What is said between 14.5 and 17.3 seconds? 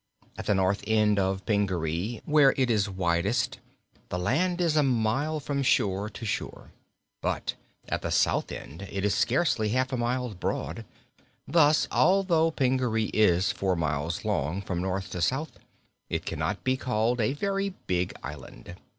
from north to south, it cannot be called